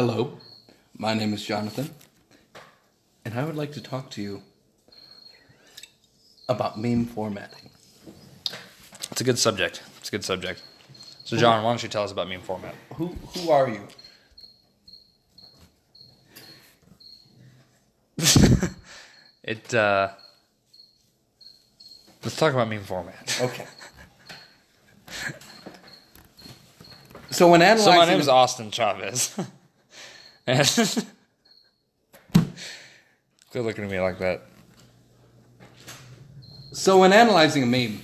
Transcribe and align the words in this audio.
Hello, 0.00 0.38
my 0.96 1.12
name 1.12 1.34
is 1.34 1.44
Jonathan, 1.44 1.90
and 3.22 3.34
I 3.38 3.44
would 3.44 3.54
like 3.54 3.72
to 3.72 3.82
talk 3.82 4.08
to 4.12 4.22
you 4.22 4.42
about 6.48 6.80
meme 6.80 7.04
formatting. 7.04 7.68
It's 9.10 9.20
a 9.20 9.24
good 9.24 9.38
subject. 9.38 9.82
It's 9.98 10.08
a 10.08 10.12
good 10.12 10.24
subject. 10.24 10.62
So, 11.24 11.36
John, 11.36 11.62
why 11.62 11.72
don't 11.72 11.82
you 11.82 11.90
tell 11.90 12.02
us 12.02 12.12
about 12.12 12.30
meme 12.30 12.40
format? 12.40 12.74
Who 12.94 13.08
who 13.08 13.50
are 13.50 13.68
you? 13.68 13.86
It. 19.44 19.74
uh 19.74 20.08
Let's 22.24 22.36
talk 22.36 22.54
about 22.54 22.70
meme 22.70 22.84
format. 22.84 23.38
Okay. 23.42 23.66
so 27.30 27.50
when 27.50 27.60
So 27.76 27.92
my 27.94 28.06
name 28.06 28.18
is 28.18 28.28
Austin 28.28 28.70
Chavez. 28.70 29.38
quit 33.50 33.64
looking 33.64 33.84
at 33.84 33.90
me 33.90 34.00
like 34.00 34.18
that. 34.18 34.42
so 36.72 36.98
when 36.98 37.12
analyzing 37.12 37.62
a 37.62 37.66
meme, 37.66 38.00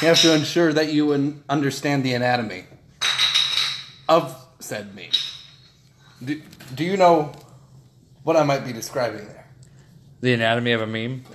you 0.00 0.08
have 0.08 0.20
to 0.20 0.34
ensure 0.34 0.72
that 0.72 0.92
you 0.92 1.12
understand 1.48 2.04
the 2.04 2.14
anatomy 2.14 2.64
of 4.08 4.36
said 4.58 4.94
meme. 4.94 5.10
Do, 6.24 6.40
do 6.74 6.84
you 6.84 6.96
know 6.96 7.32
what 8.22 8.36
I 8.36 8.44
might 8.44 8.64
be 8.64 8.72
describing 8.72 9.26
there? 9.26 9.46
The 10.20 10.34
anatomy 10.34 10.72
of 10.72 10.82
a 10.82 10.86
meme. 10.86 11.24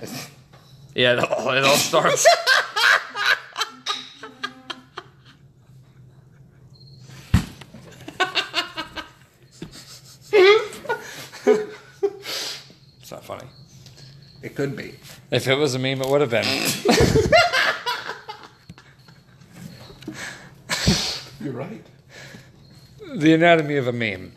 Yeah, 0.94 1.12
it 1.12 1.30
all, 1.30 1.50
it 1.50 1.62
all 1.62 1.76
starts. 1.76 2.26
it's 13.08 13.10
not 13.12 13.24
funny. 13.24 13.46
It 14.42 14.47
could 14.58 14.74
be. 14.74 14.92
If 15.30 15.46
it 15.46 15.54
was 15.54 15.76
a 15.76 15.78
meme, 15.78 16.02
it 16.02 16.08
would 16.08 16.20
have 16.20 16.30
been. 16.30 16.44
You're 21.40 21.52
right. 21.52 21.86
the 23.14 23.34
anatomy 23.34 23.76
of 23.76 23.86
a 23.86 23.92
meme. 23.92 24.32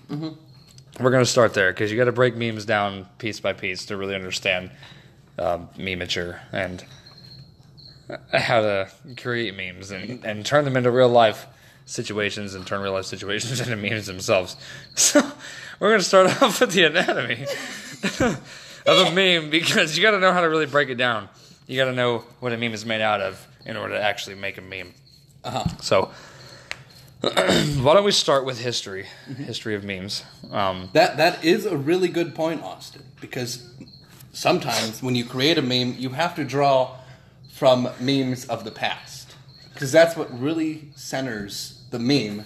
We're 1.00 1.10
going 1.10 1.26
to 1.26 1.30
start 1.30 1.56
there 1.56 1.74
because 1.74 1.92
you 1.92 1.98
got 1.98 2.06
to 2.06 2.12
break 2.12 2.36
memes 2.36 2.66
down 2.66 3.08
piece 3.18 3.40
by 3.40 3.54
piece 3.54 3.88
to 3.88 3.98
really 3.98 4.14
understand 4.14 4.70
um, 5.40 5.70
memature 5.76 6.40
and 6.52 6.86
how 8.32 8.62
to 8.62 8.92
create 9.18 9.58
memes 9.58 9.90
and, 9.90 10.24
and 10.24 10.46
turn 10.46 10.66
them 10.66 10.78
into 10.78 10.92
real 10.92 11.10
life 11.10 11.48
situations 11.88 12.54
and 12.54 12.68
turn 12.68 12.82
real 12.82 12.94
life 12.94 13.06
situations 13.06 13.60
into 13.68 13.76
memes 13.76 14.06
themselves. 14.06 14.56
So 14.94 15.20
we're 15.80 15.90
going 15.90 16.00
to 16.00 16.06
start 16.06 16.28
off 16.44 16.62
with 16.62 16.74
the 16.74 16.84
anatomy 16.84 17.48
of 18.86 19.08
a 19.08 19.12
meme 19.12 19.50
because 19.50 19.98
you 19.98 20.04
got 20.04 20.12
to 20.12 20.20
know 20.20 20.32
how 20.32 20.42
to 20.42 20.50
really 20.50 20.66
break 20.66 20.90
it 20.90 20.96
down. 20.96 21.30
You 21.68 21.78
got 21.78 21.86
to 21.86 21.94
know 21.96 22.20
what 22.40 22.54
a 22.54 22.58
meme 22.58 22.74
is 22.74 22.86
made 22.86 23.02
out 23.02 23.22
of 23.22 23.48
in 23.66 23.78
order 23.78 23.94
to 23.96 24.02
actually 24.02 24.36
make 24.36 24.58
a 24.58 24.62
meme. 24.62 24.94
Uh-huh. 25.44 25.66
So, 25.82 26.12
why 27.22 27.94
don't 27.94 28.04
we 28.04 28.12
start 28.12 28.46
with 28.46 28.60
history? 28.60 29.06
History 29.38 29.76
of 29.76 29.84
memes. 29.84 30.24
Um, 30.52 30.90
That 30.94 31.18
that 31.18 31.44
is 31.46 31.66
a 31.66 31.78
really 31.78 32.08
good 32.08 32.34
point, 32.34 32.64
Austin, 32.64 33.04
because 33.20 33.70
sometimes 34.34 35.04
when 35.04 35.16
you 35.16 35.26
create 35.26 35.58
a 35.58 35.62
meme, 35.62 35.96
you 35.98 36.10
have 36.10 36.36
to 36.36 36.44
draw 36.44 36.98
from 37.54 37.90
memes 38.00 38.46
of 38.46 38.64
the 38.64 38.72
past. 38.72 39.36
Because 39.74 39.92
that's 39.92 40.16
what 40.16 40.28
really 40.40 40.90
centers 40.96 41.84
the 41.92 42.00
meme 42.00 42.46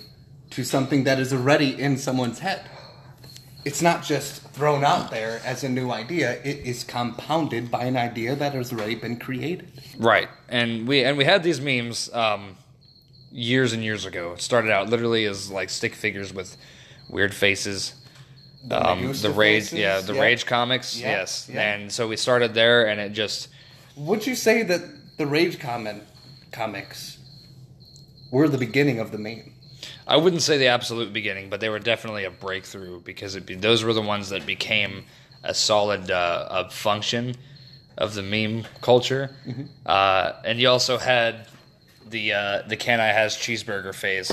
to 0.51 0.63
something 0.63 1.03
that 1.05 1.19
is 1.19 1.33
already 1.33 1.79
in 1.81 1.97
someone's 1.97 2.39
head. 2.39 2.69
It's 3.65 3.81
not 3.81 4.03
just 4.03 4.43
thrown 4.53 4.83
out 4.83 5.09
there 5.09 5.41
as 5.43 5.63
a 5.63 5.69
new 5.69 5.89
idea, 5.91 6.39
it 6.43 6.59
is 6.59 6.83
compounded 6.83 7.71
by 7.71 7.85
an 7.85 7.97
idea 7.97 8.35
that 8.35 8.53
has 8.53 8.71
already 8.71 8.95
been 8.95 9.17
created. 9.17 9.71
right, 9.97 10.29
and 10.47 10.87
we 10.87 11.03
and 11.03 11.17
we 11.17 11.25
had 11.25 11.41
these 11.43 11.59
memes 11.59 12.13
um, 12.13 12.57
years 13.31 13.73
and 13.73 13.83
years 13.83 14.05
ago. 14.05 14.33
It 14.33 14.41
started 14.41 14.71
out 14.71 14.89
literally 14.89 15.25
as 15.25 15.49
like 15.49 15.69
stick 15.69 15.95
figures 15.95 16.31
with 16.33 16.55
weird 17.09 17.33
faces. 17.33 17.95
Um, 18.71 19.13
the 19.13 19.29
rage, 19.29 19.63
faces, 19.65 19.79
yeah, 19.79 19.99
the 20.01 20.13
yeah. 20.15 20.21
rage 20.21 20.45
comics, 20.47 20.99
Yeah, 20.99 21.11
yes, 21.11 21.49
yeah. 21.51 21.73
and 21.73 21.91
so 21.91 22.07
we 22.07 22.17
started 22.17 22.53
there, 22.55 22.87
and 22.87 22.99
it 22.99 23.11
just 23.13 23.47
Would 23.95 24.25
you 24.25 24.35
say 24.35 24.63
that 24.63 24.81
the 25.17 25.27
Rage 25.27 25.59
comment 25.59 26.03
comics 26.51 27.19
were 28.31 28.47
the 28.49 28.57
beginning 28.57 28.99
of 28.99 29.11
the 29.11 29.17
meme? 29.19 29.53
I 30.07 30.17
wouldn't 30.17 30.41
say 30.41 30.57
the 30.57 30.67
absolute 30.67 31.11
beginning, 31.13 31.49
but 31.49 31.59
they 31.59 31.69
were 31.69 31.79
definitely 31.79 32.25
a 32.25 32.31
breakthrough 32.31 33.01
because 33.01 33.35
it 33.35 33.45
be, 33.45 33.55
those 33.55 33.83
were 33.83 33.93
the 33.93 34.01
ones 34.01 34.29
that 34.29 34.45
became 34.45 35.05
a 35.43 35.53
solid 35.53 36.11
uh, 36.11 36.47
a 36.49 36.69
function 36.69 37.35
of 37.97 38.13
the 38.13 38.21
meme 38.21 38.65
culture. 38.81 39.35
Uh, 39.85 40.33
and 40.43 40.59
you 40.59 40.69
also 40.69 40.97
had 40.97 41.47
the 42.09 42.33
uh, 42.33 42.61
the 42.67 42.75
can 42.75 42.99
I 42.99 43.07
has 43.07 43.35
cheeseburger 43.35 43.93
phase, 43.93 44.31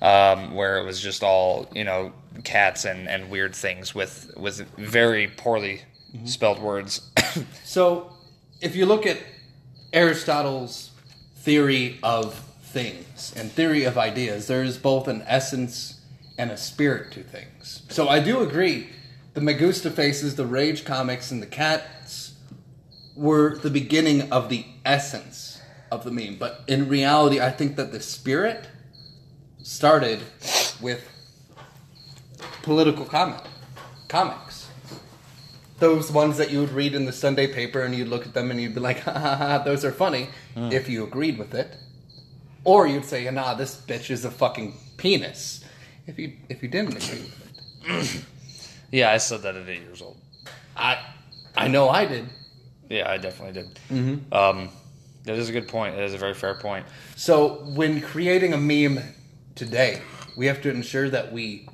um, 0.00 0.54
where 0.54 0.78
it 0.78 0.84
was 0.84 1.00
just 1.00 1.22
all 1.22 1.68
you 1.74 1.84
know 1.84 2.12
cats 2.44 2.84
and, 2.84 3.08
and 3.08 3.30
weird 3.30 3.54
things 3.54 3.94
with 3.94 4.32
with 4.36 4.66
very 4.76 5.28
poorly 5.28 5.82
spelled 6.24 6.60
words. 6.60 7.10
So, 7.64 8.12
if 8.60 8.76
you 8.76 8.84
look 8.84 9.06
at 9.06 9.16
Aristotle's 9.94 10.90
theory 11.36 11.98
of 12.02 12.38
things 12.72 13.32
and 13.36 13.50
theory 13.50 13.84
of 13.84 13.98
ideas, 13.98 14.46
there 14.46 14.62
is 14.62 14.78
both 14.78 15.08
an 15.08 15.22
essence 15.26 16.00
and 16.38 16.50
a 16.50 16.56
spirit 16.56 17.12
to 17.12 17.22
things. 17.22 17.82
So, 17.88 18.08
I 18.08 18.20
do 18.20 18.40
agree 18.40 18.88
the 19.34 19.40
Magusta 19.40 19.90
faces, 19.92 20.36
the 20.36 20.46
Rage 20.46 20.84
comics, 20.84 21.30
and 21.30 21.42
the 21.42 21.46
cats 21.46 22.34
were 23.14 23.58
the 23.58 23.70
beginning 23.70 24.32
of 24.32 24.48
the 24.48 24.64
essence 24.84 25.60
of 25.90 26.04
the 26.04 26.10
meme. 26.10 26.36
But 26.38 26.62
in 26.66 26.88
reality, 26.88 27.40
I 27.40 27.50
think 27.50 27.76
that 27.76 27.92
the 27.92 28.00
spirit 28.00 28.66
started 29.62 30.20
with 30.80 31.08
political 32.62 33.04
comment, 33.04 33.42
comics 34.08 34.62
those 35.82 36.12
ones 36.12 36.38
that 36.38 36.52
you 36.52 36.60
would 36.60 36.70
read 36.70 36.94
in 36.94 37.06
the 37.06 37.12
Sunday 37.12 37.52
paper 37.52 37.82
and 37.82 37.92
you'd 37.92 38.06
look 38.06 38.24
at 38.24 38.32
them 38.32 38.52
and 38.52 38.60
you'd 38.60 38.72
be 38.72 38.80
like, 38.80 39.00
ha 39.08 39.12
ha 39.12 39.34
ha, 39.34 39.58
those 39.58 39.84
are 39.84 39.90
funny 39.90 40.28
hmm. 40.54 40.70
if 40.70 40.88
you 40.88 41.02
agreed 41.02 41.36
with 41.36 41.52
it. 41.54 41.76
Or 42.64 42.86
you'd 42.86 43.04
say, 43.04 43.28
nah, 43.30 43.54
this 43.54 43.80
bitch 43.80 44.10
is 44.10 44.24
a 44.24 44.30
fucking 44.30 44.74
penis 44.96 45.64
if 46.06 46.18
you 46.18 46.34
if 46.48 46.62
you 46.62 46.68
didn't 46.68 46.96
agree 46.96 47.24
with 47.24 47.52
it. 47.84 48.24
yeah, 48.92 49.10
I 49.10 49.18
said 49.18 49.42
that 49.42 49.56
at 49.56 49.68
eight 49.68 49.82
years 49.82 50.02
old. 50.02 50.16
I 50.76 50.98
I 51.56 51.68
know 51.68 51.88
I 51.88 52.06
did. 52.06 52.26
Yeah, 52.88 53.10
I 53.10 53.18
definitely 53.18 53.62
did. 53.62 54.32
Um, 54.32 54.68
that 55.24 55.36
is 55.36 55.48
a 55.48 55.52
good 55.52 55.68
point. 55.68 55.96
That 55.96 56.04
is 56.04 56.14
a 56.14 56.18
very 56.18 56.34
fair 56.34 56.54
point. 56.54 56.86
So 57.16 57.64
when 57.74 58.00
creating 58.00 58.52
a 58.52 58.58
meme 58.58 59.00
today, 59.54 60.02
we 60.36 60.46
have 60.46 60.60
to 60.62 60.70
ensure 60.70 61.08
that 61.10 61.32
we 61.32 61.68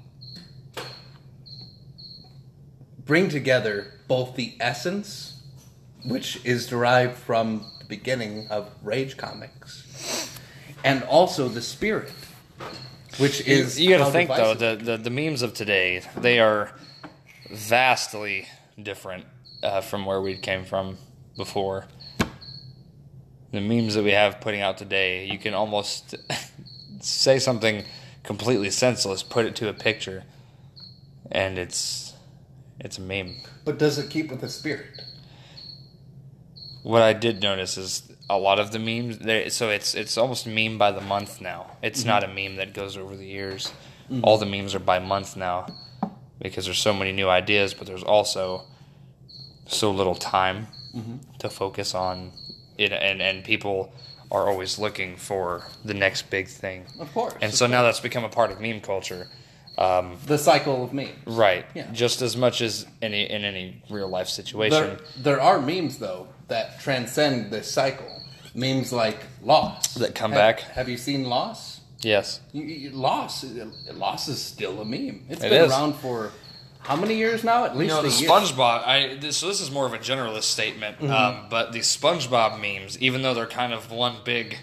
bring 3.04 3.28
together 3.28 3.94
both 4.06 4.36
the 4.36 4.54
essence, 4.60 5.42
which 6.04 6.44
is 6.44 6.66
derived 6.66 7.16
from 7.16 7.64
the 7.78 7.86
beginning 7.86 8.46
of 8.48 8.70
Rage 8.82 9.16
comics, 9.16 10.17
and 10.84 11.02
also 11.04 11.48
the 11.48 11.62
spirit, 11.62 12.12
which 13.18 13.40
is 13.46 13.80
you 13.80 13.96
got 13.96 14.06
to 14.06 14.12
think 14.12 14.30
though 14.30 14.54
the, 14.54 14.76
the 14.76 14.96
the 14.96 15.10
memes 15.10 15.42
of 15.42 15.54
today 15.54 16.02
they 16.16 16.40
are 16.40 16.72
vastly 17.50 18.46
different 18.80 19.24
uh, 19.62 19.80
from 19.80 20.06
where 20.06 20.20
we 20.20 20.36
came 20.36 20.64
from 20.64 20.98
before. 21.36 21.86
The 23.50 23.60
memes 23.60 23.94
that 23.94 24.04
we 24.04 24.12
have 24.12 24.40
putting 24.40 24.60
out 24.60 24.76
today, 24.76 25.24
you 25.24 25.38
can 25.38 25.54
almost 25.54 26.14
say 27.00 27.38
something 27.38 27.84
completely 28.22 28.70
senseless, 28.70 29.22
put 29.22 29.46
it 29.46 29.56
to 29.56 29.68
a 29.68 29.72
picture, 29.72 30.24
and 31.30 31.58
it's 31.58 32.12
it's 32.78 32.98
a 32.98 33.00
meme. 33.00 33.36
But 33.64 33.78
does 33.78 33.98
it 33.98 34.10
keep 34.10 34.30
with 34.30 34.40
the 34.40 34.48
spirit? 34.48 35.02
What 36.88 37.02
I 37.02 37.12
did 37.12 37.42
notice 37.42 37.76
is 37.76 38.10
a 38.30 38.38
lot 38.38 38.58
of 38.58 38.72
the 38.72 38.78
memes. 38.78 39.18
They, 39.18 39.50
so 39.50 39.68
it's 39.68 39.94
it's 39.94 40.16
almost 40.16 40.46
meme 40.46 40.78
by 40.78 40.90
the 40.90 41.02
month 41.02 41.38
now. 41.38 41.72
It's 41.82 42.02
not 42.02 42.24
a 42.24 42.28
meme 42.28 42.56
that 42.56 42.72
goes 42.72 42.96
over 42.96 43.14
the 43.14 43.26
years. 43.26 43.74
Mm-hmm. 44.10 44.24
All 44.24 44.38
the 44.38 44.46
memes 44.46 44.74
are 44.74 44.78
by 44.78 44.98
month 44.98 45.36
now 45.36 45.66
because 46.40 46.64
there's 46.64 46.78
so 46.78 46.94
many 46.94 47.12
new 47.12 47.28
ideas, 47.28 47.74
but 47.74 47.86
there's 47.86 48.02
also 48.02 48.62
so 49.66 49.90
little 49.90 50.14
time 50.14 50.68
mm-hmm. 50.96 51.16
to 51.40 51.50
focus 51.50 51.94
on 51.94 52.32
it, 52.78 52.90
and 52.90 53.20
and 53.20 53.44
people 53.44 53.92
are 54.30 54.48
always 54.48 54.78
looking 54.78 55.18
for 55.18 55.66
the 55.84 55.92
next 55.92 56.30
big 56.30 56.48
thing. 56.48 56.86
Of 56.98 57.12
course. 57.12 57.34
And 57.42 57.52
so 57.52 57.66
now 57.66 57.82
that's 57.82 58.00
become 58.00 58.24
a 58.24 58.30
part 58.30 58.50
of 58.50 58.62
meme 58.62 58.80
culture. 58.80 59.28
Um, 59.78 60.16
the 60.26 60.38
cycle 60.38 60.82
of 60.82 60.92
memes. 60.92 61.10
right. 61.26 61.64
Yeah. 61.74 61.86
Just 61.92 62.20
as 62.20 62.36
much 62.36 62.60
as 62.60 62.84
any 63.00 63.30
in 63.30 63.44
any 63.44 63.80
real 63.88 64.08
life 64.08 64.28
situation. 64.28 64.82
There, 64.82 64.98
there 65.18 65.40
are 65.40 65.60
memes 65.60 65.98
though 65.98 66.26
that 66.48 66.80
transcend 66.80 67.50
this 67.52 67.70
cycle. 67.70 68.06
Memes 68.54 68.92
like 68.92 69.18
Loss 69.42 69.94
That 69.94 70.14
come 70.16 70.32
Have- 70.32 70.40
back? 70.40 70.60
Have 70.72 70.88
you 70.88 70.96
seen 70.96 71.24
Loss? 71.24 71.80
Yes. 72.00 72.40
You, 72.52 72.62
you, 72.64 72.90
loss, 72.90 73.44
loss 73.92 74.28
is 74.28 74.40
still 74.40 74.80
a 74.80 74.84
meme. 74.84 75.24
It's 75.28 75.42
It 75.42 75.50
been 75.50 75.64
is. 75.64 75.72
around 75.72 75.94
for 75.96 76.30
how 76.80 76.94
many 76.96 77.16
years 77.16 77.42
now? 77.44 77.64
At 77.66 77.74
You 77.74 77.80
least 77.80 77.94
know, 77.94 78.02
the 78.02 78.08
a 78.08 78.12
year. 78.12 78.28
SpongeBob. 78.30 78.86
I 78.86 79.16
this, 79.20 79.36
so 79.36 79.48
this 79.48 79.60
is 79.60 79.70
more 79.70 79.84
of 79.86 79.92
a 79.94 79.98
generalist 79.98 80.44
statement, 80.44 81.02
um, 81.02 81.46
but 81.50 81.72
the 81.72 81.80
SpongeBob 81.80 82.60
memes, 82.60 82.98
even 83.00 83.22
though 83.22 83.34
they're 83.34 83.46
kind 83.46 83.72
of 83.72 83.90
one 83.90 84.16
big 84.24 84.58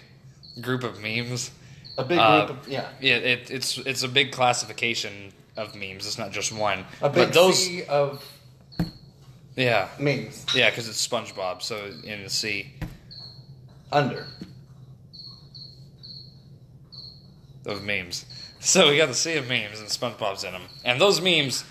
group 0.62 0.82
of 0.82 0.98
memes, 1.00 1.50
a 1.98 2.04
big 2.04 2.18
uh, 2.18 2.46
group 2.46 2.58
of 2.60 2.68
yeah, 2.68 2.88
it, 3.00 3.24
it, 3.24 3.50
it's 3.50 3.78
it's 3.78 4.02
a 4.02 4.08
big 4.08 4.32
classification 4.32 5.32
of 5.56 5.74
memes. 5.74 6.06
It's 6.06 6.18
not 6.18 6.32
just 6.32 6.52
one. 6.52 6.84
a 7.00 7.08
big 7.08 7.26
but 7.28 7.32
those, 7.32 7.64
sea 7.64 7.84
of 7.84 8.24
yeah, 9.56 9.88
memes 9.98 10.44
yeah, 10.54 10.70
because 10.70 10.88
it's 10.88 11.06
SpongeBob, 11.06 11.62
so 11.62 11.90
in 12.04 12.22
the 12.22 12.30
sea 12.30 12.72
under. 13.92 14.26
of 17.66 17.82
memes. 17.84 18.24
So 18.58 18.88
we 18.88 18.96
got 18.96 19.06
the 19.06 19.14
sea 19.14 19.36
of 19.36 19.48
memes, 19.48 19.78
and 19.78 19.88
SpongeBob's 19.88 20.42
in 20.42 20.50
them. 20.50 20.62
And 20.84 21.00
those 21.00 21.20
memes, 21.20 21.62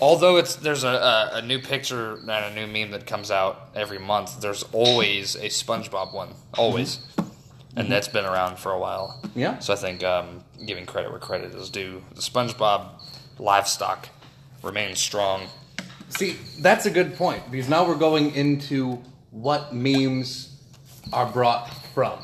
although 0.00 0.36
it's 0.36 0.54
there's 0.54 0.84
a, 0.84 0.88
a, 0.88 1.30
a 1.38 1.42
new 1.42 1.58
picture 1.58 2.14
and 2.14 2.30
a 2.30 2.54
new 2.54 2.68
meme 2.68 2.92
that 2.92 3.04
comes 3.04 3.32
out 3.32 3.70
every 3.74 3.98
month, 3.98 4.40
there's 4.40 4.62
always 4.72 5.34
a 5.34 5.46
SpongeBob 5.46 6.14
one, 6.14 6.34
always, 6.56 7.00
and 7.76 7.90
that's 7.90 8.08
been 8.08 8.24
around 8.24 8.58
for 8.58 8.72
a 8.72 8.78
while. 8.78 9.22
Yeah. 9.34 9.58
So 9.58 9.72
I 9.72 9.76
think 9.76 10.02
um, 10.02 10.42
giving 10.66 10.86
credit 10.86 11.10
where 11.10 11.20
credit 11.20 11.54
is 11.54 11.70
due, 11.70 12.02
the 12.14 12.20
SpongeBob 12.20 12.88
livestock 13.38 14.08
remains 14.62 14.98
strong. 14.98 15.46
See, 16.08 16.36
that's 16.60 16.86
a 16.86 16.90
good 16.90 17.16
point 17.16 17.50
because 17.50 17.68
now 17.68 17.86
we're 17.86 17.94
going 17.94 18.34
into 18.34 19.02
what 19.30 19.74
memes 19.74 20.56
are 21.12 21.26
brought 21.26 21.72
from. 21.94 22.18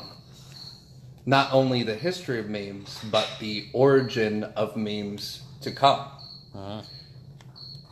Not 1.25 1.53
only 1.53 1.83
the 1.83 1.95
history 1.95 2.39
of 2.39 2.49
memes, 2.49 2.99
but 3.11 3.27
the 3.39 3.67
origin 3.73 4.43
of 4.43 4.75
memes 4.75 5.41
to 5.61 5.71
come. 5.71 6.07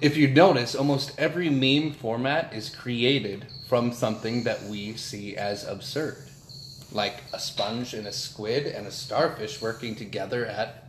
If 0.01 0.17
you 0.17 0.27
notice, 0.27 0.75
almost 0.75 1.17
every 1.17 1.49
meme 1.49 1.93
format 1.93 2.53
is 2.53 2.69
created 2.69 3.47
from 3.67 3.91
something 3.93 4.43
that 4.43 4.61
we 4.63 4.93
see 4.95 5.35
as 5.37 5.65
absurd. 5.65 6.17
Like 6.93 7.23
a 7.33 7.39
sponge 7.39 7.93
and 7.93 8.05
a 8.07 8.11
squid 8.13 8.67
and 8.67 8.85
a 8.87 8.91
starfish 8.91 9.61
working 9.61 9.95
together 9.95 10.45
at 10.45 10.87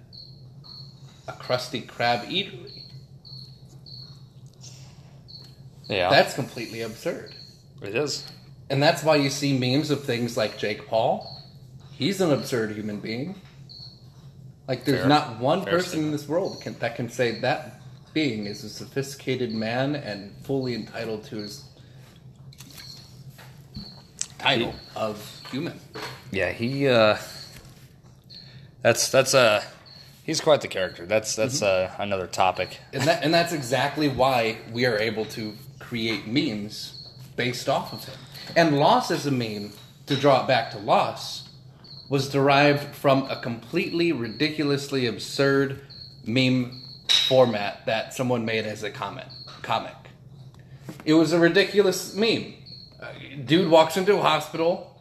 a 1.26 1.32
Krusty 1.32 1.84
Krab 1.86 2.26
eatery. 2.26 2.82
Yeah, 5.88 6.10
That's 6.10 6.34
completely 6.34 6.82
absurd. 6.82 7.34
it 7.82 7.94
is. 7.94 8.26
And 8.70 8.82
that's 8.82 9.02
why 9.02 9.16
you 9.16 9.28
see 9.30 9.56
memes 9.58 9.90
of 9.90 10.04
things 10.04 10.36
like 10.36 10.56
Jake 10.58 10.86
Paul. 10.88 11.42
He's 11.92 12.20
an 12.20 12.32
absurd 12.32 12.72
human 12.72 12.98
being. 13.00 13.34
Like, 14.66 14.84
there's 14.84 15.00
Fair. 15.00 15.08
not 15.08 15.38
one 15.40 15.64
Fair 15.64 15.74
person 15.74 16.00
in 16.04 16.10
this 16.10 16.26
world 16.26 16.60
can, 16.62 16.78
that 16.78 16.96
can 16.96 17.10
say 17.10 17.40
that 17.40 17.80
being 18.14 18.46
is 18.46 18.64
a 18.64 18.70
sophisticated 18.70 19.52
man 19.52 19.94
and 19.94 20.34
fully 20.42 20.74
entitled 20.74 21.24
to 21.24 21.36
his 21.36 21.64
title 24.38 24.74
of 24.96 25.18
human. 25.54 25.80
Yeah, 26.32 26.50
he. 26.50 26.88
Uh, 26.88 27.16
that's 28.82 29.08
that's 29.10 29.34
uh, 29.34 29.62
he's 30.24 30.40
quite 30.40 30.60
the 30.60 30.68
character. 30.68 31.06
That's 31.06 31.36
that's 31.36 31.62
uh, 31.62 31.92
another 31.98 32.26
topic. 32.26 32.80
And, 32.92 33.04
that, 33.04 33.22
and 33.22 33.32
that's 33.32 33.52
exactly 33.52 34.08
why 34.08 34.58
we 34.72 34.84
are 34.84 34.98
able 34.98 35.24
to 35.26 35.54
create 35.78 36.26
memes 36.26 37.08
based 37.36 37.68
off 37.68 37.92
of 37.92 38.04
him. 38.04 38.18
And 38.56 38.78
Loss 38.78 39.10
as 39.10 39.26
a 39.26 39.30
meme, 39.30 39.72
to 40.06 40.16
draw 40.16 40.42
it 40.42 40.48
back 40.48 40.72
to 40.72 40.78
Loss, 40.78 41.48
was 42.08 42.28
derived 42.28 42.94
from 42.94 43.30
a 43.30 43.40
completely 43.40 44.12
ridiculously 44.12 45.06
absurd 45.06 45.80
meme 46.26 46.82
format 47.28 47.86
that 47.86 48.12
someone 48.12 48.44
made 48.44 48.66
as 48.66 48.82
a 48.82 48.90
comment 48.90 49.28
comic. 49.62 49.94
It 51.04 51.14
was 51.14 51.32
a 51.32 51.38
ridiculous 51.38 52.14
meme. 52.14 52.54
Uh, 53.00 53.06
dude 53.44 53.70
walks 53.70 53.96
into 53.96 54.16
a 54.16 54.20
hospital, 54.20 54.93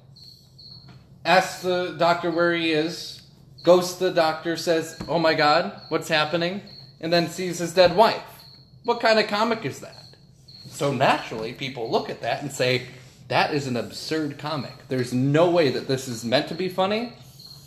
asks 1.26 1.62
the 1.62 1.96
doctor 1.98 2.32
where 2.32 2.54
he 2.54 2.72
is, 2.72 3.22
goes 3.64 3.96
to 3.96 4.06
the 4.06 4.12
doctor, 4.12 4.58
says, 4.58 4.98
Oh 5.08 5.20
my 5.20 5.34
god, 5.34 5.82
what's 5.90 6.10
happening? 6.10 6.62
And 7.00 7.12
then 7.12 7.28
sees 7.30 7.60
his 7.60 7.74
dead 7.74 7.96
wife. 7.96 8.24
What 8.84 9.00
kind 9.00 9.20
of 9.20 9.28
comic 9.28 9.66
is 9.66 9.80
that? 9.80 9.96
So 10.68 10.94
naturally, 10.94 11.54
people 11.54 11.90
look 11.90 12.10
at 12.10 12.22
that 12.22 12.42
and 12.42 12.52
say, 12.52 12.88
That 13.30 13.54
is 13.54 13.68
an 13.68 13.78
absurd 13.78 14.38
comic. 14.38 14.74
There's 14.90 15.14
no 15.14 15.50
way 15.50 15.70
that 15.70 15.88
this 15.88 16.08
is 16.08 16.24
meant 16.26 16.48
to 16.50 16.56
be 16.56 16.70
funny, 16.70 17.14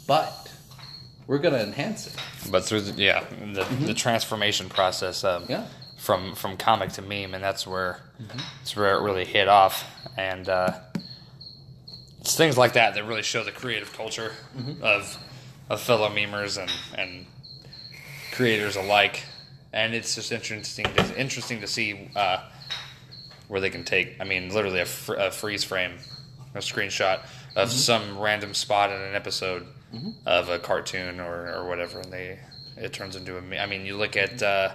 but 0.06 0.50
we're 1.26 1.38
going 1.38 1.54
to 1.54 1.62
enhance 1.62 2.06
it. 2.06 2.14
But 2.50 2.64
through 2.64 2.82
the 2.82 3.02
yeah, 3.02 3.24
the, 3.52 3.64
the 3.86 3.94
transformation 3.94 4.68
process. 4.68 5.24
Um, 5.24 5.44
Yeah. 5.48 5.66
From 5.98 6.34
from 6.36 6.56
comic 6.58 6.92
to 6.92 7.02
meme, 7.02 7.34
and 7.34 7.42
that's 7.42 7.66
where 7.66 8.00
that's 8.58 8.76
where 8.76 8.96
it 8.96 9.00
really 9.00 9.24
hit 9.24 9.48
off. 9.48 9.84
And 10.16 10.48
uh, 10.48 10.78
it's 12.26 12.36
things 12.36 12.58
like 12.58 12.72
that 12.72 12.94
that 12.96 13.04
really 13.04 13.22
show 13.22 13.44
the 13.44 13.52
creative 13.52 13.92
culture 13.92 14.32
of 14.82 15.16
of 15.70 15.80
fellow 15.80 16.08
memers 16.08 16.60
and 16.60 16.70
and 16.98 17.24
creators 18.32 18.74
alike. 18.74 19.24
And 19.72 19.94
it's 19.94 20.14
just 20.16 20.32
interesting 20.32 20.86
to, 20.94 21.20
interesting 21.20 21.60
to 21.60 21.66
see 21.68 22.10
uh, 22.16 22.38
where 23.46 23.60
they 23.60 23.70
can 23.70 23.84
take. 23.84 24.16
I 24.20 24.24
mean, 24.24 24.52
literally 24.52 24.80
a, 24.80 24.86
fr- 24.86 25.14
a 25.14 25.30
freeze 25.30 25.64
frame, 25.64 25.98
a 26.54 26.58
screenshot 26.58 27.20
of 27.54 27.70
some 27.70 28.18
random 28.18 28.54
spot 28.54 28.90
in 28.90 29.00
an 29.00 29.14
episode 29.14 29.66
of 30.24 30.48
a 30.48 30.58
cartoon 30.58 31.20
or, 31.20 31.52
or 31.54 31.68
whatever, 31.68 32.00
and 32.00 32.12
they 32.12 32.38
it 32.76 32.92
turns 32.92 33.14
into 33.14 33.36
a. 33.36 33.58
I 33.58 33.66
mean, 33.66 33.86
you 33.86 33.96
look 33.96 34.16
at 34.16 34.42
uh, 34.42 34.74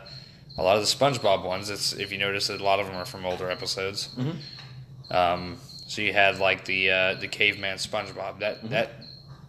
a 0.57 0.63
lot 0.63 0.77
of 0.77 0.83
the 0.83 0.88
SpongeBob 0.88 1.44
ones. 1.44 1.69
It's 1.69 1.92
if 1.94 2.13
you 2.13 2.18
notice, 2.18 2.50
a 2.50 2.57
lot 2.57 2.80
of 2.80 2.86
them 2.88 2.95
are 2.95 3.06
from 3.06 3.25
older 3.25 3.51
episodes. 3.51 4.07
Um, 5.09 5.57
so 5.92 6.02
you 6.02 6.14
had 6.14 6.40
like 6.40 6.64
the 6.64 6.90
uh, 6.90 7.14
the 7.16 7.28
caveman 7.28 7.76
SpongeBob. 7.76 8.40
That 8.40 8.60
mm-hmm. 8.60 8.70
that 8.70 8.92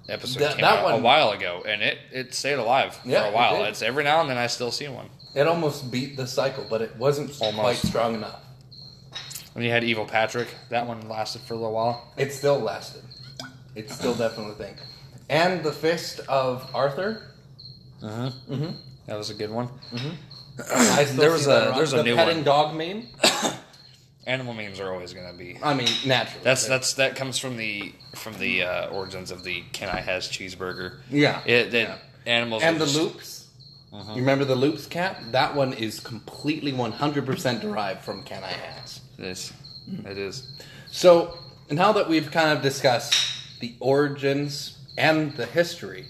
episode 0.09 0.41
That- 0.41 0.53
came 0.55 0.63
that 0.63 0.85
out 0.85 0.99
a 0.99 1.01
while 1.01 1.31
ago, 1.31 1.63
and 1.65 1.81
it 1.83 1.99
it 2.11 2.35
stayed 2.35 2.59
alive 2.59 2.99
Yeah, 3.05 3.23
for 3.23 3.29
a 3.29 3.33
while. 3.33 3.59
did. 3.59 3.69
It's 3.69 3.81
every 3.81 4.03
now 4.03 4.21
and 4.21 4.29
then 4.29 4.39
I 4.39 4.49
still 4.49 4.73
see 4.73 4.89
one. 4.89 5.09
It 5.37 5.47
almost 5.47 5.93
beat 5.93 6.17
the 6.17 6.27
cycle, 6.27 6.67
but 6.69 6.83
it 6.83 6.97
wasn't 6.97 7.33
quite 7.33 7.77
strong 7.77 8.15
enough. 8.17 8.41
When 9.53 9.65
you 9.65 9.71
had 9.71 9.85
Evil 9.85 10.05
Patrick, 10.05 10.49
that 10.69 10.85
one 10.85 11.09
lasted 11.09 11.43
for 11.43 11.55
a 11.55 11.57
little 11.59 11.75
while. 11.75 12.13
It 12.17 12.33
still 12.33 12.59
lasted. 12.59 13.05
It's 13.77 13.95
still 13.95 14.15
definitely 14.15 14.53
a 14.53 14.57
thing. 14.57 14.75
And 15.31 15.63
the 15.63 15.73
fist 15.73 16.21
of 16.29 16.69
Arthur. 16.75 17.31
Uh-huh. 18.03 18.31
Mm-hmm. 18.51 18.71
That 19.07 19.17
was 19.17 19.31
a 19.31 19.35
good 19.35 19.51
one. 19.51 19.69
Mm-hmm. 19.93 20.11
I 20.99 21.05
still 21.05 21.17
There 21.21 21.31
was 21.31 21.47
a- 21.47 21.73
there's 21.77 21.93
a 21.93 21.99
the 21.99 22.03
new 22.03 22.17
petting 22.17 22.39
one. 22.39 22.45
dog 22.45 22.75
meme. 22.75 23.07
Animal 24.27 24.55
memes 24.55 24.79
are 24.79 24.93
always 24.93 25.13
going 25.13 25.27
to 25.31 25.37
be. 25.37 25.59
I 25.63 25.75
mean, 25.75 25.89
naturally. 26.07 26.45
That's 26.45 26.67
that's 26.67 26.95
that 26.95 27.17
comes 27.17 27.39
from 27.39 27.57
the 27.57 27.93
from 28.15 28.39
the 28.39 28.63
uh, 28.63 28.89
origins 28.91 29.31
of 29.33 29.43
the 29.43 29.63
Can 29.73 29.89
I 29.89 30.01
Has 30.01 30.29
cheeseburger. 30.29 30.99
yeah. 31.11 31.43
It 31.45 31.73
that 31.73 31.89
Yeah. 31.89 31.97
animals 32.27 32.63
and 32.63 32.81
the 32.81 32.85
just- 32.87 32.97
loops. 32.97 33.39
You 33.93 34.15
remember 34.17 34.47
the 34.47 34.55
loops 34.55 34.87
cat? 34.87 35.21
That 35.33 35.55
one 35.55 35.75
is 35.75 36.01
completely 36.01 36.73
100% 36.73 37.61
derived 37.61 38.01
from 38.01 38.23
Can 38.23 38.43
I 38.43 38.47
Has. 38.53 39.01
It 39.19 39.25
is. 39.27 39.53
It 40.07 40.17
is. 40.17 40.49
So 40.91 41.37
now 41.71 41.93
that 41.93 42.09
we've 42.09 42.31
kind 42.31 42.57
of 42.57 42.63
discussed 42.63 43.15
the 43.61 43.75
origins 43.81 44.79
and 44.97 45.35
the 45.37 45.45
history, 45.45 46.07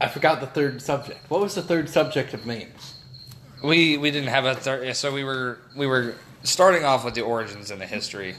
I 0.00 0.08
forgot 0.08 0.40
the 0.40 0.46
third 0.46 0.82
subject. 0.82 1.18
What 1.30 1.40
was 1.40 1.54
the 1.54 1.62
third 1.62 1.88
subject 1.88 2.34
of 2.34 2.44
memes? 2.46 2.94
We 3.64 3.96
we 3.96 4.10
didn't 4.10 4.28
have 4.28 4.44
a 4.44 4.54
third. 4.54 4.94
So 4.96 5.12
we 5.12 5.24
were 5.24 5.58
we 5.76 5.86
were 5.86 6.14
starting 6.42 6.84
off 6.84 7.04
with 7.04 7.14
the 7.14 7.22
origins 7.22 7.70
and 7.70 7.80
the 7.80 7.86
history, 7.86 8.34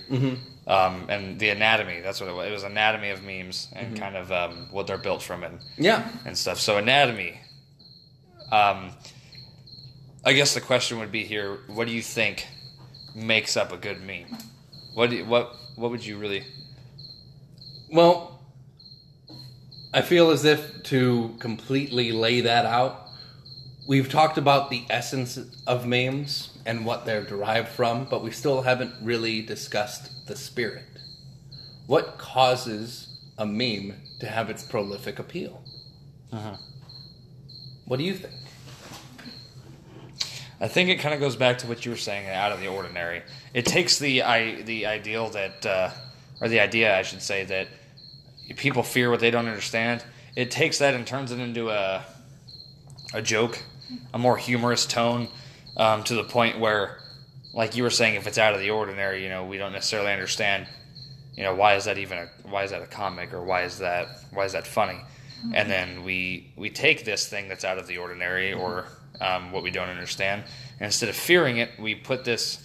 um, 0.68 1.08
and 1.10 1.40
the 1.40 1.50
anatomy. 1.50 2.02
That's 2.02 2.22
what 2.22 2.30
it 2.30 2.34
was. 2.34 2.48
It 2.48 2.52
was 2.52 2.64
anatomy 2.64 3.10
of 3.10 3.24
memes 3.24 3.68
and 3.74 3.98
kind 4.00 4.16
of 4.16 4.32
um, 4.32 4.68
what 4.72 4.86
they're 4.88 4.98
built 5.00 5.24
from 5.24 5.44
and 5.44 5.60
Yeah. 5.78 6.08
and 6.26 6.38
stuff. 6.38 6.60
So 6.60 6.78
anatomy. 6.78 7.40
Um, 8.52 8.92
I 10.24 10.34
guess 10.34 10.54
the 10.54 10.62
question 10.62 11.00
would 11.00 11.12
be 11.12 11.24
here: 11.24 11.58
What 11.68 11.88
do 11.88 11.94
you 11.94 12.04
think 12.04 12.48
makes 13.16 13.58
up 13.58 13.72
a 13.74 13.78
good 13.78 14.02
meme? 14.02 14.38
What 14.94 15.10
do 15.10 15.16
you, 15.18 15.26
what 15.26 15.52
what 15.76 15.90
would 15.90 16.06
you 16.06 16.18
really? 16.20 16.44
Well, 17.92 18.37
I 19.94 20.02
feel 20.02 20.30
as 20.32 20.46
if 20.46 20.84
to 20.84 21.36
completely 21.40 22.12
lay 22.12 22.42
that 22.42 22.66
out, 22.66 23.10
we've 23.88 24.10
talked 24.10 24.38
about 24.38 24.70
the 24.70 24.84
essence 24.90 25.40
of 25.66 25.88
memes 25.88 26.58
and 26.66 26.86
what 26.86 27.06
they're 27.06 27.24
derived 27.24 27.70
from, 27.70 28.06
but 28.06 28.24
we 28.24 28.32
still 28.32 28.62
haven't 28.62 28.94
really 29.02 29.42
discussed 29.42 30.28
the 30.28 30.36
spirit. 30.36 30.84
What 31.88 32.18
causes 32.18 33.08
a 33.38 33.46
meme 33.46 33.94
to 34.20 34.28
have 34.28 34.50
its 34.50 34.64
prolific 34.64 35.20
appeal? 35.20 35.64
What 37.86 37.98
do 37.98 38.04
you 38.04 38.14
think? 38.14 38.34
I 40.60 40.68
think 40.68 40.90
it 40.90 40.98
kind 40.98 41.14
of 41.14 41.22
goes 41.22 41.36
back 41.36 41.60
to 41.60 41.68
what 41.68 41.86
you 41.86 41.92
were 41.92 41.98
saying, 41.98 42.28
out 42.28 42.52
of 42.52 42.60
the 42.60 42.68
ordinary. 42.68 43.22
It 43.54 43.66
takes 43.66 44.00
the 44.00 44.24
I, 44.24 44.64
the 44.64 44.88
ideal 44.88 45.30
that 45.30 45.66
uh, 45.66 45.92
or 46.42 46.50
the 46.50 46.60
idea, 46.60 46.98
I 46.98 47.04
should 47.04 47.22
say, 47.22 47.46
that 47.46 47.68
people 48.56 48.84
fear 48.84 49.10
what 49.10 49.20
they 49.20 49.32
don't 49.32 49.48
understand. 49.48 50.04
It 50.36 50.52
takes 50.52 50.80
that 50.80 50.94
and 50.94 51.06
turns 51.06 51.32
it 51.32 51.40
into 51.40 51.70
a 51.70 52.06
a 53.14 53.22
joke, 53.22 53.64
a 54.14 54.18
more 54.18 54.38
humorous 54.38 54.86
tone, 54.86 55.30
um, 55.78 56.04
to 56.04 56.16
the 56.16 56.24
point 56.24 56.60
where, 56.60 57.00
like 57.54 57.76
you 57.76 57.84
were 57.84 57.90
saying, 57.90 58.16
if 58.16 58.28
it's 58.28 58.38
out 58.38 58.54
of 58.54 58.60
the 58.60 58.70
ordinary, 58.70 59.24
you 59.24 59.30
know, 59.30 59.46
we 59.46 59.58
don't 59.58 59.72
necessarily 59.72 60.12
understand. 60.12 60.68
You 61.36 61.44
know, 61.44 61.56
why 61.56 61.76
is 61.76 61.86
that 61.86 61.98
even 61.98 62.18
a 62.18 62.30
why 62.50 62.64
is 62.64 62.72
that 62.72 62.82
a 62.82 62.88
comic 62.88 63.34
or 63.34 63.44
why 63.44 63.64
is 63.64 63.80
that 63.80 64.08
why 64.32 64.46
is 64.46 64.54
that 64.54 64.66
funny? 64.66 65.00
And 65.54 65.70
then 65.70 66.04
we 66.04 66.52
we 66.56 66.70
take 66.70 67.06
this 67.06 67.28
thing 67.28 67.48
that's 67.48 67.64
out 67.64 67.78
of 67.78 67.86
the 67.88 68.00
ordinary 68.00 68.54
or 68.54 68.88
um, 69.22 69.52
what 69.52 69.62
we 69.64 69.70
don't 69.72 69.90
understand, 69.90 70.44
and 70.80 70.88
instead 70.88 71.10
of 71.10 71.16
fearing 71.16 71.58
it, 71.58 71.72
we 71.80 71.96
put 71.96 72.26
this. 72.26 72.64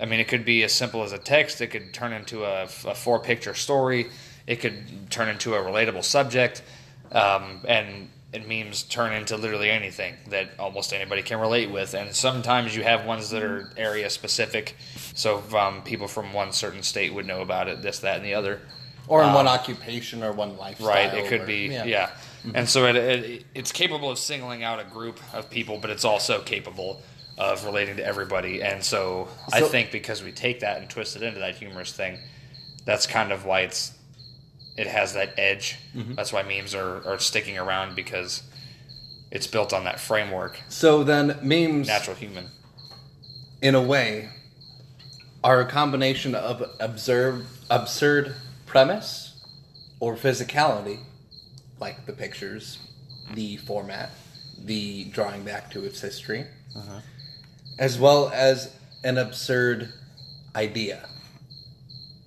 I 0.00 0.06
mean, 0.06 0.18
it 0.18 0.28
could 0.28 0.44
be 0.44 0.64
as 0.64 0.72
simple 0.72 1.02
as 1.02 1.12
a 1.12 1.18
text. 1.18 1.60
It 1.60 1.68
could 1.68 1.92
turn 1.92 2.12
into 2.12 2.44
a, 2.44 2.64
a 2.64 2.94
four 2.94 3.20
picture 3.20 3.54
story. 3.54 4.08
It 4.50 4.58
could 4.58 5.08
turn 5.10 5.28
into 5.28 5.54
a 5.54 5.58
relatable 5.58 6.02
subject, 6.02 6.62
um, 7.12 7.60
and 7.68 8.08
and 8.32 8.48
memes 8.48 8.82
turn 8.82 9.12
into 9.12 9.36
literally 9.36 9.70
anything 9.70 10.16
that 10.28 10.50
almost 10.58 10.92
anybody 10.92 11.22
can 11.22 11.38
relate 11.38 11.70
with. 11.70 11.94
And 11.94 12.12
sometimes 12.12 12.74
you 12.74 12.82
have 12.82 13.04
ones 13.04 13.30
that 13.30 13.44
are 13.44 13.70
area 13.76 14.10
specific, 14.10 14.76
so 15.14 15.40
um, 15.56 15.82
people 15.82 16.08
from 16.08 16.32
one 16.32 16.50
certain 16.50 16.82
state 16.82 17.14
would 17.14 17.26
know 17.26 17.42
about 17.42 17.68
it, 17.68 17.80
this, 17.80 18.00
that, 18.00 18.16
and 18.16 18.24
the 18.24 18.34
other. 18.34 18.60
Or 19.06 19.22
in 19.22 19.32
one 19.32 19.46
occupation 19.46 20.24
or 20.24 20.32
one 20.32 20.56
lifestyle. 20.56 20.88
Right, 20.88 21.14
it 21.14 21.28
could 21.28 21.42
or- 21.42 21.46
be, 21.46 21.66
yeah. 21.66 22.10
And 22.52 22.68
so 22.68 22.86
it, 22.86 22.96
it, 22.96 23.44
it's 23.54 23.70
capable 23.70 24.10
of 24.10 24.18
singling 24.18 24.64
out 24.64 24.80
a 24.80 24.84
group 24.84 25.20
of 25.32 25.48
people, 25.48 25.78
but 25.78 25.90
it's 25.90 26.04
also 26.04 26.40
capable 26.42 27.02
of 27.38 27.64
relating 27.64 27.96
to 27.96 28.04
everybody. 28.04 28.62
And 28.64 28.82
so, 28.82 29.28
I 29.52 29.60
think 29.60 29.92
because 29.92 30.24
we 30.24 30.32
take 30.32 30.60
that 30.60 30.78
and 30.78 30.90
twist 30.90 31.14
it 31.14 31.22
into 31.22 31.38
that 31.38 31.54
humorous 31.54 31.92
thing, 31.92 32.18
that's 32.84 33.06
kind 33.06 33.30
of 33.30 33.44
why 33.44 33.60
it's 33.60 33.92
it 34.76 34.86
has 34.86 35.14
that 35.14 35.38
edge. 35.38 35.76
Mm-hmm. 35.94 36.14
That's 36.14 36.32
why 36.32 36.42
memes 36.42 36.74
are, 36.74 37.06
are 37.06 37.18
sticking 37.18 37.58
around 37.58 37.94
because 37.96 38.42
it's 39.30 39.46
built 39.46 39.72
on 39.72 39.84
that 39.84 40.00
framework, 40.00 40.60
So 40.68 41.04
then 41.04 41.38
memes, 41.42 41.86
natural 41.86 42.16
human. 42.16 42.46
in 43.62 43.74
a 43.74 43.82
way, 43.82 44.30
are 45.44 45.60
a 45.60 45.66
combination 45.66 46.34
of 46.34 46.62
absurd, 46.80 47.46
absurd 47.70 48.34
premise 48.66 49.40
or 50.00 50.16
physicality, 50.16 50.98
like 51.78 52.06
the 52.06 52.12
pictures, 52.12 52.78
the 53.34 53.56
format, 53.58 54.10
the 54.58 55.04
drawing 55.04 55.44
back 55.44 55.70
to 55.70 55.84
its 55.84 56.00
history, 56.00 56.46
uh-huh. 56.76 57.00
as 57.78 57.98
well 57.98 58.30
as 58.34 58.74
an 59.04 59.16
absurd 59.16 59.92
idea. 60.56 61.08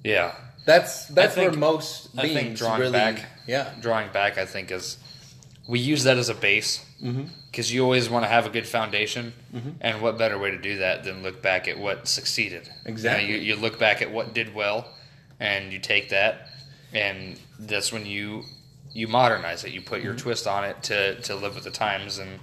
Yeah, 0.03 0.33
That's 0.65 1.05
that's 1.07 1.35
think- 1.35 1.51
where 1.51 1.59
most 1.59 2.09
I 2.17 2.27
think 2.29 2.57
drawing 2.57 2.79
really, 2.81 2.91
back, 2.93 3.25
yeah, 3.47 3.71
drawing 3.81 4.11
back, 4.11 4.37
I 4.37 4.45
think 4.45 4.71
is 4.71 4.97
we 5.67 5.79
use 5.79 6.03
that 6.03 6.17
as 6.17 6.29
a 6.29 6.35
base 6.35 6.85
Mm-hmm. 7.03 7.23
because 7.51 7.73
you 7.73 7.83
always 7.83 8.09
want 8.09 8.23
to 8.23 8.29
have 8.29 8.45
a 8.45 8.49
good 8.49 8.65
foundation, 8.65 9.33
and 9.81 10.01
what 10.01 10.17
better 10.17 10.37
way 10.39 10.51
to 10.51 10.57
do 10.57 10.77
that 10.77 11.03
than 11.03 11.21
look 11.21 11.41
back 11.41 11.67
at 11.67 11.77
what 11.77 12.07
succeeded? 12.07 12.63
You 12.63 12.71
know, 12.71 12.91
Exactly. 12.91 13.29
You, 13.29 13.37
you 13.39 13.55
look 13.57 13.77
back 13.77 14.01
at 14.01 14.09
what 14.09 14.33
did 14.33 14.55
well, 14.55 14.87
and 15.37 15.73
you 15.73 15.79
take 15.79 16.09
that, 16.09 16.47
and 16.93 17.37
that's 17.59 17.91
when 17.91 18.05
you 18.05 18.43
you 18.93 19.09
modernize 19.09 19.65
it. 19.65 19.71
You 19.73 19.81
put 19.81 19.97
Mm-hmm. 19.97 20.05
your 20.07 20.15
twist 20.15 20.47
on 20.47 20.63
it 20.63 20.81
to 20.83 21.19
to 21.23 21.35
live 21.35 21.55
with 21.55 21.65
the 21.65 21.71
times, 21.71 22.19
and 22.19 22.39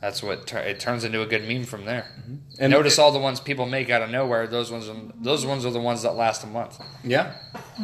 that's 0.00 0.22
what 0.22 0.46
tur- 0.46 0.58
it 0.58 0.80
turns 0.80 1.04
into 1.04 1.20
a 1.22 1.26
good 1.26 1.46
meme 1.46 1.64
from 1.64 1.84
there. 1.84 2.06
Mm-hmm. 2.20 2.34
And 2.58 2.70
Notice 2.72 2.98
it- 2.98 3.00
all 3.02 3.12
the 3.12 3.18
ones 3.18 3.40
people 3.40 3.66
make 3.66 3.90
out 3.90 4.02
of 4.02 4.10
nowhere. 4.10 4.46
Those 4.46 4.70
ones, 4.70 4.88
are- 4.88 4.96
those 5.20 5.44
ones 5.46 5.64
are 5.66 5.70
the 5.70 5.80
ones 5.80 6.02
that 6.02 6.14
last 6.14 6.42
a 6.44 6.46
month. 6.46 6.78
Yeah, 7.04 7.34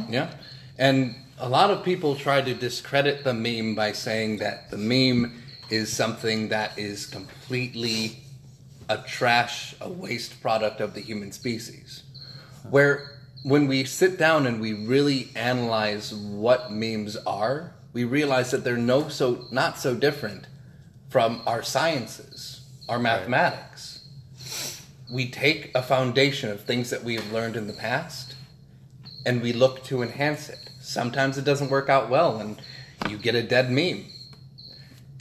yeah. 0.08 0.30
And 0.78 1.14
a 1.38 1.48
lot 1.48 1.70
of 1.70 1.84
people 1.84 2.16
try 2.16 2.40
to 2.40 2.54
discredit 2.54 3.24
the 3.24 3.34
meme 3.34 3.74
by 3.74 3.92
saying 3.92 4.38
that 4.38 4.70
the 4.70 4.78
meme 4.78 5.42
is 5.70 5.92
something 5.92 6.48
that 6.48 6.78
is 6.78 7.06
completely 7.06 8.18
a 8.88 8.98
trash, 8.98 9.74
a 9.80 9.88
waste 9.90 10.40
product 10.40 10.80
of 10.80 10.94
the 10.94 11.00
human 11.00 11.32
species. 11.32 12.04
Where 12.70 13.18
when 13.42 13.66
we 13.66 13.84
sit 13.84 14.18
down 14.18 14.46
and 14.46 14.60
we 14.60 14.72
really 14.72 15.28
analyze 15.34 16.14
what 16.14 16.72
memes 16.72 17.16
are, 17.26 17.74
we 17.92 18.04
realize 18.04 18.50
that 18.52 18.64
they're 18.64 18.76
no 18.76 19.08
so 19.08 19.46
not 19.50 19.78
so 19.78 19.94
different 19.94 20.46
from 21.08 21.42
our 21.46 21.62
sciences, 21.62 22.60
our 22.88 22.98
mathematics. 22.98 24.04
We 25.12 25.30
take 25.30 25.70
a 25.74 25.82
foundation 25.82 26.50
of 26.50 26.64
things 26.64 26.90
that 26.90 27.04
we 27.04 27.14
have 27.14 27.32
learned 27.32 27.56
in 27.56 27.66
the 27.66 27.72
past 27.72 28.34
and 29.24 29.42
we 29.42 29.52
look 29.52 29.84
to 29.84 30.02
enhance 30.02 30.48
it. 30.48 30.70
Sometimes 30.80 31.38
it 31.38 31.44
doesn't 31.44 31.70
work 31.70 31.88
out 31.88 32.08
well 32.08 32.38
and 32.38 32.60
you 33.08 33.18
get 33.18 33.34
a 33.34 33.42
dead 33.42 33.70
meme. 33.70 34.04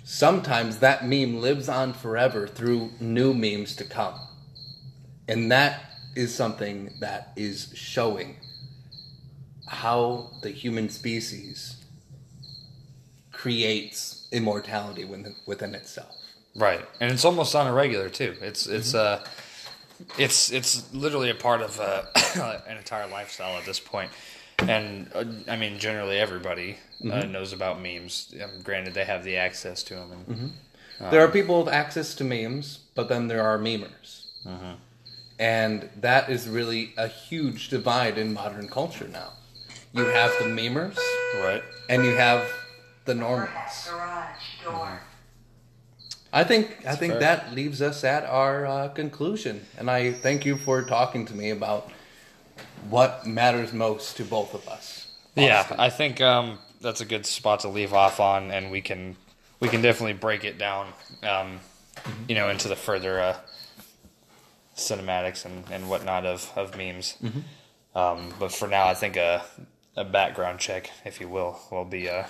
Sometimes 0.03 0.79
that 0.79 1.07
meme 1.07 1.41
lives 1.41 1.67
on 1.67 1.93
forever 1.93 2.47
through 2.47 2.91
new 2.99 3.33
memes 3.33 3.75
to 3.75 3.83
come. 3.83 4.19
And 5.27 5.51
that 5.51 5.81
is 6.15 6.33
something 6.33 6.93
that 6.99 7.33
is 7.35 7.71
showing 7.73 8.37
how 9.67 10.31
the 10.43 10.51
human 10.51 10.89
species 10.89 11.83
creates 13.45 14.27
immortality 14.31 15.05
within, 15.05 15.35
within 15.45 15.75
itself. 15.75 16.15
Right, 16.55 16.83
and 16.99 17.11
it's 17.11 17.23
almost 17.23 17.53
on 17.55 17.67
a 17.67 17.73
regular 17.73 18.09
too. 18.09 18.33
It's 18.41 18.65
it's 18.65 18.95
uh, 18.95 19.23
it's 20.17 20.51
it's 20.51 20.91
literally 20.93 21.29
a 21.29 21.35
part 21.35 21.61
of 21.61 21.79
uh, 21.79 22.05
an 22.67 22.77
entire 22.77 23.07
lifestyle 23.07 23.55
at 23.59 23.65
this 23.65 23.79
point. 23.79 24.09
And 24.67 25.11
uh, 25.13 25.25
I 25.47 25.57
mean, 25.57 25.77
generally 25.77 26.17
everybody 26.17 26.77
uh, 27.03 27.25
knows 27.25 27.53
about 27.53 27.79
memes. 27.83 28.33
Um, 28.41 28.61
granted, 28.63 28.95
they 28.95 29.05
have 29.05 29.23
the 29.23 29.35
access 29.37 29.83
to 29.83 29.93
them. 29.95 30.11
And, 30.27 31.11
There 31.11 31.21
are 31.21 31.27
people 31.27 31.63
with 31.63 31.71
access 31.71 32.15
to 32.15 32.23
memes, 32.23 32.79
but 32.95 33.09
then 33.09 33.27
there 33.27 33.43
are 33.43 33.59
memers. 33.59 34.23
And 35.37 35.89
that 35.97 36.29
is 36.29 36.47
really 36.47 36.93
a 36.97 37.07
huge 37.07 37.67
divide 37.69 38.17
in 38.17 38.33
modern 38.33 38.69
culture 38.69 39.07
now. 39.07 39.33
You 39.93 40.05
have 40.05 40.31
the 40.39 40.45
memers 40.45 40.97
Right. 41.43 41.61
and 41.89 42.05
you 42.05 42.15
have 42.15 42.41
the 43.05 43.15
normals. 43.15 43.87
Garage 43.89 44.63
door. 44.63 45.01
I 46.33 46.43
think 46.43 46.85
I 46.85 46.95
think 46.95 47.13
fair. 47.13 47.19
that 47.21 47.53
leaves 47.53 47.81
us 47.81 48.03
at 48.03 48.25
our 48.25 48.65
uh, 48.65 48.87
conclusion, 48.89 49.65
and 49.77 49.89
I 49.89 50.11
thank 50.11 50.45
you 50.45 50.57
for 50.57 50.83
talking 50.83 51.25
to 51.27 51.33
me 51.33 51.49
about 51.51 51.89
what 52.89 53.25
matters 53.25 53.71
most 53.71 54.17
to 54.17 54.25
both 54.25 54.53
of 54.53 54.67
us. 54.67 55.13
Yeah, 55.35 55.65
I 55.77 55.89
think 55.89 56.19
um, 56.19 56.59
that's 56.81 56.99
a 56.99 57.05
good 57.05 57.25
spot 57.25 57.61
to 57.61 57.69
leave 57.69 57.93
off 57.93 58.19
on, 58.19 58.51
and 58.51 58.69
we 58.69 58.81
can 58.81 59.15
we 59.61 59.69
can 59.69 59.81
definitely 59.81 60.13
break 60.13 60.43
it 60.43 60.57
down, 60.57 60.87
um, 61.23 61.59
you 62.27 62.35
know, 62.35 62.49
into 62.49 62.67
the 62.67 62.75
further 62.75 63.19
uh, 63.19 63.37
cinematics 64.75 65.45
and, 65.45 65.63
and 65.71 65.89
whatnot 65.89 66.25
of 66.25 66.51
of 66.57 66.75
memes. 66.75 67.17
Um, 67.95 68.33
but 68.39 68.51
for 68.51 68.67
now, 68.67 68.87
I 68.87 68.93
think 68.93 69.15
a 69.15 69.41
a 69.95 70.03
background 70.03 70.59
check, 70.59 70.91
if 71.05 71.21
you 71.21 71.29
will, 71.29 71.59
will 71.71 71.85
be 71.85 72.07
a 72.07 72.27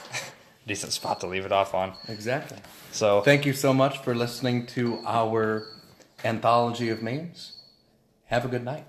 decent 0.67 0.93
spot 0.93 1.19
to 1.21 1.27
leave 1.27 1.45
it 1.45 1.51
off 1.51 1.73
on. 1.73 1.93
exactly. 2.07 2.57
So 2.91 3.21
Thank 3.21 3.45
you 3.45 3.53
so 3.53 3.73
much 3.73 3.99
for 3.99 4.15
listening 4.15 4.65
to 4.67 4.99
our 5.05 5.67
anthology 6.23 6.89
of 6.89 7.01
memes. 7.01 7.57
Have 8.25 8.45
a 8.45 8.47
good 8.47 8.63
night. 8.63 8.85